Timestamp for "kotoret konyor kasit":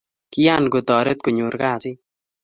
0.73-1.99